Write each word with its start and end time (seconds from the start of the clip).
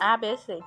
A 0.00 0.18
B 0.18 0.36
C. 0.36 0.60